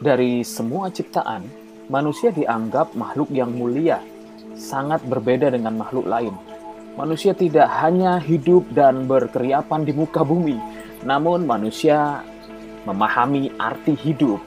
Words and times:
Dari 0.00 0.40
semua 0.48 0.88
ciptaan, 0.88 1.44
manusia 1.92 2.32
dianggap 2.32 2.96
makhluk 2.96 3.28
yang 3.36 3.52
mulia, 3.52 4.00
sangat 4.56 5.04
berbeda 5.04 5.52
dengan 5.52 5.76
makhluk 5.76 6.08
lain. 6.08 6.32
Manusia 6.96 7.36
tidak 7.36 7.68
hanya 7.84 8.16
hidup 8.16 8.64
dan 8.72 9.04
berkeriapan 9.04 9.84
di 9.84 9.92
muka 9.92 10.24
bumi, 10.24 10.56
namun 11.04 11.44
manusia 11.44 12.24
memahami 12.88 13.52
arti 13.60 13.92
hidup. 13.92 14.40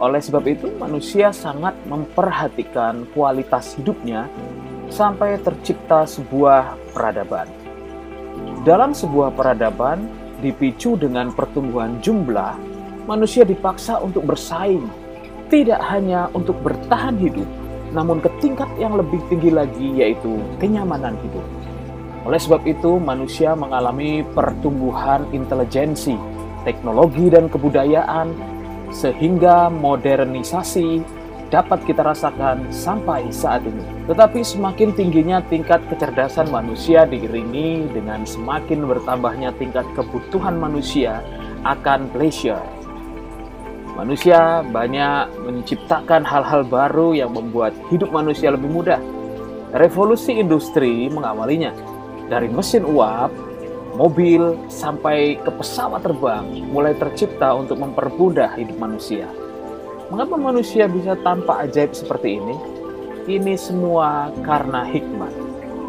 Oleh 0.00 0.24
sebab 0.24 0.48
itu, 0.48 0.72
manusia 0.80 1.36
sangat 1.36 1.76
memperhatikan 1.84 3.04
kualitas 3.12 3.76
hidupnya 3.76 4.24
sampai 4.88 5.36
tercipta 5.44 6.08
sebuah 6.08 6.80
peradaban. 6.96 7.44
Dalam 8.64 8.96
sebuah 8.96 9.36
peradaban, 9.36 10.08
dipicu 10.40 10.96
dengan 10.96 11.28
pertumbuhan 11.36 12.00
jumlah 12.00 12.67
manusia 13.08 13.40
dipaksa 13.40 13.96
untuk 14.04 14.28
bersaing, 14.28 14.84
tidak 15.48 15.80
hanya 15.88 16.28
untuk 16.36 16.60
bertahan 16.60 17.16
hidup, 17.16 17.48
namun 17.96 18.20
ke 18.20 18.28
tingkat 18.44 18.68
yang 18.76 19.00
lebih 19.00 19.16
tinggi 19.32 19.48
lagi, 19.48 19.96
yaitu 19.96 20.36
kenyamanan 20.60 21.16
hidup. 21.24 21.46
Oleh 22.28 22.36
sebab 22.36 22.68
itu, 22.68 23.00
manusia 23.00 23.56
mengalami 23.56 24.20
pertumbuhan 24.36 25.24
intelijensi, 25.32 26.20
teknologi, 26.68 27.32
dan 27.32 27.48
kebudayaan, 27.48 28.36
sehingga 28.92 29.72
modernisasi 29.72 31.00
dapat 31.48 31.80
kita 31.88 32.04
rasakan 32.04 32.68
sampai 32.68 33.32
saat 33.32 33.64
ini. 33.64 33.80
Tetapi 34.04 34.44
semakin 34.44 34.92
tingginya 34.92 35.40
tingkat 35.48 35.80
kecerdasan 35.88 36.52
manusia 36.52 37.08
diiringi 37.08 37.88
dengan 37.88 38.28
semakin 38.28 38.84
bertambahnya 38.84 39.56
tingkat 39.56 39.88
kebutuhan 39.96 40.60
manusia 40.60 41.24
akan 41.64 42.12
pleasure, 42.12 42.60
Manusia 43.98 44.62
banyak 44.62 45.42
menciptakan 45.42 46.22
hal-hal 46.22 46.62
baru 46.62 47.18
yang 47.18 47.34
membuat 47.34 47.74
hidup 47.90 48.14
manusia 48.14 48.54
lebih 48.54 48.70
mudah. 48.70 49.02
Revolusi 49.74 50.38
industri 50.38 51.10
mengawalinya. 51.10 51.74
Dari 52.30 52.46
mesin 52.46 52.86
uap, 52.86 53.34
mobil, 53.98 54.54
sampai 54.70 55.42
ke 55.42 55.50
pesawat 55.50 56.06
terbang 56.06 56.46
mulai 56.70 56.94
tercipta 56.94 57.50
untuk 57.58 57.82
mempermudah 57.82 58.54
hidup 58.54 58.78
manusia. 58.78 59.26
Mengapa 60.14 60.38
manusia 60.38 60.86
bisa 60.86 61.18
tanpa 61.26 61.66
ajaib 61.66 61.90
seperti 61.90 62.38
ini? 62.38 62.54
Ini 63.26 63.58
semua 63.58 64.30
karena 64.46 64.86
hikmat. 64.86 65.34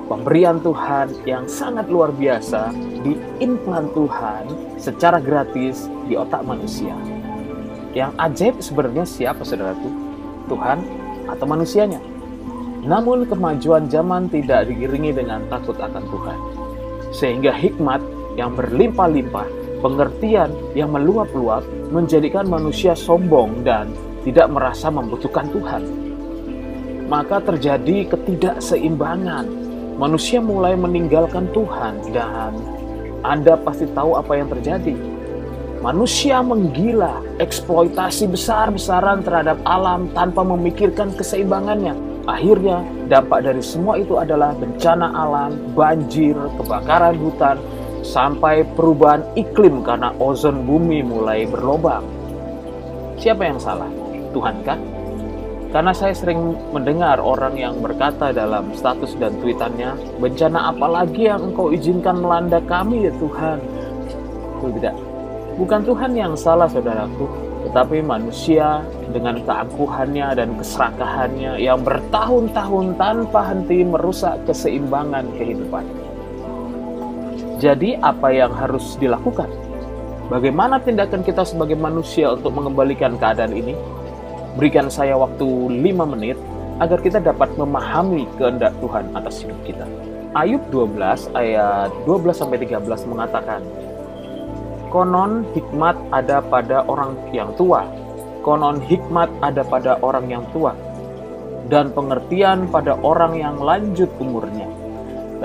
Pemberian 0.09 0.57
Tuhan 0.65 1.13
yang 1.29 1.45
sangat 1.45 1.85
luar 1.85 2.09
biasa 2.09 2.73
diimplan 3.05 3.93
Tuhan 3.93 4.49
secara 4.81 5.21
gratis 5.21 5.85
di 6.09 6.17
otak 6.17 6.41
manusia. 6.41 6.97
Yang 7.97 8.11
ajaib 8.21 8.55
sebenarnya 8.61 9.05
siapa 9.05 9.41
saudaraku? 9.41 9.89
Tuhan 10.45 10.85
atau 11.25 11.45
manusianya? 11.49 11.97
Namun 12.85 13.25
kemajuan 13.25 13.89
zaman 13.89 14.29
tidak 14.29 14.69
diiringi 14.69 15.11
dengan 15.11 15.41
takut 15.49 15.75
akan 15.75 16.03
Tuhan. 16.05 16.39
Sehingga 17.09 17.49
hikmat 17.49 17.99
yang 18.37 18.53
berlimpah-limpah, 18.53 19.47
pengertian 19.81 20.53
yang 20.77 20.93
meluap-luap 20.93 21.65
menjadikan 21.89 22.45
manusia 22.45 22.93
sombong 22.93 23.65
dan 23.65 23.89
tidak 24.21 24.47
merasa 24.53 24.93
membutuhkan 24.93 25.49
Tuhan. 25.49 25.83
Maka 27.09 27.41
terjadi 27.41 28.05
ketidakseimbangan. 28.05 29.49
Manusia 29.97 30.39
mulai 30.39 30.79
meninggalkan 30.79 31.51
Tuhan 31.51 31.99
dan 32.15 32.55
Anda 33.25 33.59
pasti 33.59 33.83
tahu 33.91 34.15
apa 34.15 34.31
yang 34.39 34.47
terjadi 34.47 34.95
Manusia 35.79 36.43
menggila, 36.43 37.23
eksploitasi 37.39 38.27
besar-besaran 38.27 39.23
terhadap 39.23 39.55
alam 39.63 40.11
tanpa 40.11 40.43
memikirkan 40.43 41.15
keseimbangannya. 41.15 41.95
Akhirnya, 42.27 42.83
dampak 43.07 43.47
dari 43.47 43.63
semua 43.63 43.95
itu 43.95 44.19
adalah 44.19 44.51
bencana 44.59 45.07
alam, 45.07 45.55
banjir, 45.71 46.35
kebakaran 46.59 47.15
hutan, 47.23 47.55
sampai 48.03 48.67
perubahan 48.75 49.23
iklim 49.39 49.79
karena 49.79 50.11
ozon 50.19 50.67
bumi 50.67 50.99
mulai 50.99 51.47
berlobang. 51.47 52.03
Siapa 53.15 53.47
yang 53.47 53.55
salah? 53.55 53.87
Tuhan 54.35 54.59
kan? 54.67 54.83
Karena 55.71 55.95
saya 55.95 56.11
sering 56.11 56.59
mendengar 56.75 57.23
orang 57.23 57.55
yang 57.55 57.79
berkata 57.79 58.35
dalam 58.35 58.75
status 58.75 59.15
dan 59.15 59.31
tweetannya, 59.39 59.95
bencana 60.19 60.75
apa 60.75 60.87
lagi 60.91 61.31
yang 61.31 61.39
engkau 61.55 61.71
izinkan 61.71 62.19
melanda 62.19 62.59
kami 62.67 63.07
ya 63.07 63.15
Tuhan? 63.15 63.63
Tidak 64.59 65.08
Bukan 65.59 65.83
Tuhan 65.83 66.15
yang 66.15 66.39
salah 66.39 66.71
saudaraku, 66.71 67.27
tetapi 67.67 67.99
manusia 67.99 68.79
dengan 69.11 69.43
keangkuhannya 69.43 70.31
dan 70.39 70.55
keserakahannya 70.55 71.59
yang 71.59 71.83
bertahun-tahun 71.83 72.95
tanpa 72.95 73.51
henti 73.51 73.83
merusak 73.83 74.39
keseimbangan 74.47 75.27
kehidupan. 75.35 75.83
Jadi 77.59 77.99
apa 77.99 78.31
yang 78.31 78.55
harus 78.55 78.95
dilakukan? 79.03 79.51
Bagaimana 80.31 80.79
tindakan 80.79 81.27
kita 81.27 81.43
sebagai 81.43 81.75
manusia 81.75 82.31
untuk 82.31 82.55
mengembalikan 82.55 83.19
keadaan 83.19 83.51
ini? 83.51 83.75
Berikan 84.55 84.87
saya 84.87 85.19
waktu 85.19 85.43
5 85.43 85.75
menit 86.15 86.39
agar 86.79 87.03
kita 87.03 87.19
dapat 87.19 87.51
memahami 87.59 88.23
kehendak 88.39 88.71
Tuhan 88.79 89.11
atas 89.11 89.43
hidup 89.43 89.59
kita. 89.67 89.83
Ayub 90.39 90.63
12 90.71 91.35
ayat 91.35 91.91
12 92.07 92.31
sampai 92.31 92.63
13 92.63 93.11
mengatakan, 93.11 93.59
Konon 94.89 95.45
hikmat 95.53 95.93
ada 96.09 96.41
pada 96.41 96.81
orang 96.89 97.13
yang 97.29 97.53
tua, 97.53 97.85
konon 98.41 98.81
hikmat 98.81 99.29
ada 99.45 99.61
pada 99.61 100.01
orang 100.01 100.25
yang 100.25 100.41
tua, 100.49 100.73
dan 101.69 101.93
pengertian 101.93 102.65
pada 102.73 102.97
orang 103.05 103.37
yang 103.37 103.61
lanjut 103.61 104.09
umurnya. 104.17 104.65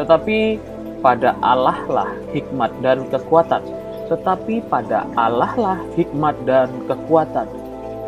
Tetapi 0.00 0.56
pada 1.05 1.37
Allah 1.44 1.77
lah 1.93 2.10
hikmat 2.32 2.72
dan 2.81 3.05
kekuatan. 3.12 3.60
Tetapi 4.09 4.65
pada 4.72 5.05
Allah 5.12 5.53
lah 5.61 5.78
hikmat 5.93 6.41
dan 6.49 6.72
kekuatan. 6.88 7.44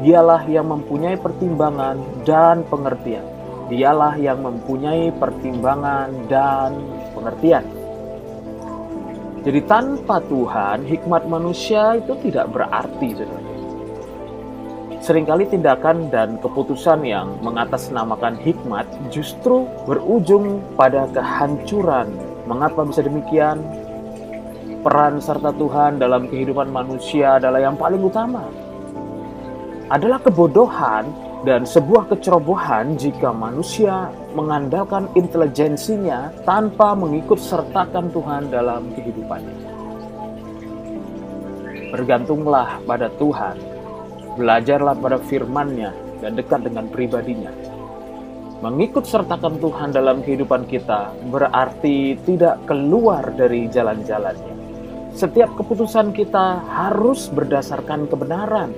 Dialah 0.01 0.49
yang 0.49 0.73
mempunyai 0.73 1.21
pertimbangan 1.21 2.01
dan 2.25 2.65
pengertian. 2.73 3.25
Dialah 3.69 4.17
yang 4.17 4.41
mempunyai 4.41 5.13
pertimbangan 5.21 6.09
dan 6.33 6.73
pengertian. 7.13 7.65
Jadi 9.47 9.63
tanpa 9.63 10.19
Tuhan, 10.27 10.83
hikmat 10.83 11.31
manusia 11.31 11.95
itu 11.95 12.19
tidak 12.19 12.51
berarti, 12.51 13.15
saudara. 13.15 13.47
Seringkali 14.99 15.47
tindakan 15.47 16.11
dan 16.11 16.35
keputusan 16.43 17.07
yang 17.07 17.39
mengatasnamakan 17.47 18.43
hikmat 18.43 18.91
justru 19.15 19.71
berujung 19.87 20.59
pada 20.75 21.07
kehancuran. 21.15 22.11
Mengapa 22.51 22.83
bisa 22.91 23.07
demikian? 23.07 23.63
Peran 24.83 25.23
serta 25.23 25.55
Tuhan 25.55 26.03
dalam 26.03 26.27
kehidupan 26.27 26.67
manusia 26.67 27.39
adalah 27.39 27.63
yang 27.63 27.79
paling 27.79 28.03
utama. 28.03 28.66
Adalah 29.87 30.19
kebodohan 30.19 31.07
dan 31.47 31.63
sebuah 31.63 32.11
kecerobohan 32.11 32.99
jika 32.99 33.31
manusia 33.31 34.11
mengandalkan 34.35 35.07
intelijensinya 35.15 36.35
tanpa 36.43 36.99
mengikut 36.99 37.39
sertakan 37.39 38.11
Tuhan 38.11 38.51
dalam 38.51 38.91
kehidupannya. 38.99 39.59
Bergantunglah 41.95 42.83
pada 42.83 43.07
Tuhan, 43.15 43.55
belajarlah 44.35 44.99
pada 44.99 45.23
firman-Nya 45.23 45.95
dan 46.19 46.35
dekat 46.35 46.67
dengan 46.67 46.91
pribadinya. 46.91 47.55
Mengikut 48.67 49.07
sertakan 49.07 49.63
Tuhan 49.63 49.95
dalam 49.95 50.19
kehidupan 50.27 50.67
kita 50.67 51.15
berarti 51.31 52.19
tidak 52.27 52.59
keluar 52.67 53.23
dari 53.39 53.71
jalan-jalannya. 53.71 54.57
Setiap 55.15 55.55
keputusan 55.55 56.11
kita 56.11 56.67
harus 56.75 57.31
berdasarkan 57.31 58.11
kebenaran, 58.11 58.75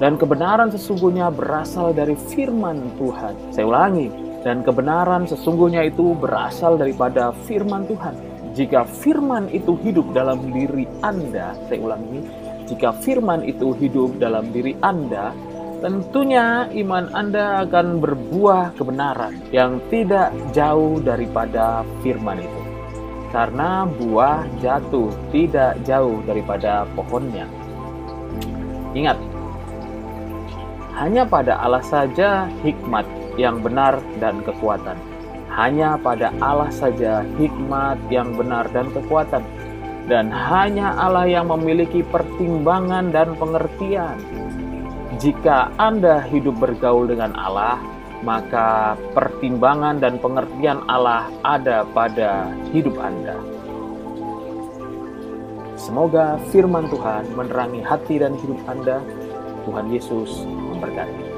dan 0.00 0.16
kebenaran 0.16 0.72
sesungguhnya 0.72 1.28
berasal 1.28 1.92
dari 1.92 2.16
firman 2.16 2.80
Tuhan. 2.96 3.36
Saya 3.52 3.68
ulangi, 3.68 4.08
dan 4.40 4.64
kebenaran 4.64 5.28
sesungguhnya 5.28 5.84
itu 5.84 6.16
berasal 6.16 6.80
daripada 6.80 7.36
firman 7.44 7.84
Tuhan. 7.84 8.16
Jika 8.56 8.88
firman 8.88 9.46
itu 9.52 9.76
hidup 9.84 10.10
dalam 10.16 10.50
diri 10.50 10.88
Anda, 11.04 11.54
saya 11.68 11.78
ulangi, 11.78 12.24
jika 12.66 12.96
firman 12.98 13.46
itu 13.46 13.76
hidup 13.76 14.18
dalam 14.18 14.50
diri 14.50 14.74
Anda, 14.80 15.36
tentunya 15.84 16.66
iman 16.72 17.12
Anda 17.14 17.62
akan 17.68 18.02
berbuah 18.02 18.74
kebenaran 18.74 19.38
yang 19.54 19.78
tidak 19.92 20.34
jauh 20.56 20.98
daripada 20.98 21.86
firman 22.02 22.42
itu. 22.42 22.60
Karena 23.30 23.86
buah 23.86 24.42
jatuh 24.58 25.14
tidak 25.30 25.78
jauh 25.86 26.18
daripada 26.26 26.82
pohonnya. 26.98 27.46
Ingat, 28.90 29.29
hanya 31.00 31.24
pada 31.24 31.56
Allah 31.56 31.80
saja 31.80 32.44
hikmat 32.60 33.08
yang 33.40 33.64
benar 33.64 34.04
dan 34.20 34.44
kekuatan. 34.44 35.00
Hanya 35.48 35.96
pada 35.96 36.28
Allah 36.44 36.68
saja 36.68 37.24
hikmat 37.40 37.96
yang 38.12 38.36
benar 38.36 38.68
dan 38.68 38.92
kekuatan. 38.92 39.40
Dan 40.04 40.28
hanya 40.28 40.92
Allah 41.00 41.24
yang 41.24 41.48
memiliki 41.48 42.04
pertimbangan 42.04 43.08
dan 43.16 43.32
pengertian. 43.40 44.20
Jika 45.16 45.72
Anda 45.80 46.20
hidup 46.28 46.60
bergaul 46.60 47.08
dengan 47.08 47.32
Allah, 47.32 47.80
maka 48.20 48.92
pertimbangan 49.16 50.04
dan 50.04 50.20
pengertian 50.20 50.84
Allah 50.84 51.32
ada 51.40 51.88
pada 51.96 52.52
hidup 52.76 53.00
Anda. 53.00 53.40
Semoga 55.80 56.36
firman 56.52 56.92
Tuhan 56.92 57.24
menerangi 57.32 57.80
hati 57.80 58.20
dan 58.20 58.36
hidup 58.36 58.60
Anda. 58.68 59.00
Tuhan 59.64 59.92
Yesus 59.92 60.59
memberkati. 60.80 61.29